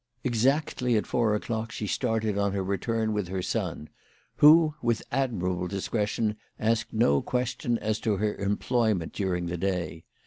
Exactly 0.23 0.97
at 0.97 1.05
four 1.05 1.35
o'clock 1.35 1.71
she 1.71 1.85
started 1.85 2.35
on 2.35 2.53
her 2.53 2.63
return 2.63 3.13
with 3.13 3.27
her 3.27 3.43
son, 3.43 3.87
who, 4.37 4.73
with 4.81 5.03
admirable 5.11 5.67
discretion, 5.67 6.37
asked 6.59 6.91
no 6.91 7.21
question 7.21 7.77
as 7.77 7.99
to 7.99 8.17
her 8.17 8.33
employment 8.37 9.13
during 9.13 9.45
the 9.45 9.57
day. 9.57 10.03